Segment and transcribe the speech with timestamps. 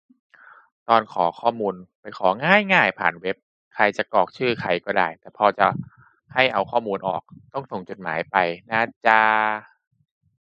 [0.87, 3.35] ตอนขอข้อมูลไป ของ๊ายง่ายผ่านเว็บ
[3.73, 5.75] ใครจะกรอกชื่อใครก็ได้ แต่พอจะขอ
[6.33, 8.35] ให้เอาข้อมูลออก ต้องส่งจดหมายไป
[8.69, 9.23] นาจา